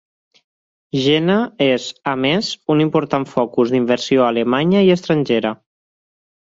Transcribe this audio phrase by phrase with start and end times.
[1.03, 5.57] Jena és, a més, un important focus d'inversió alemanya i estrangera.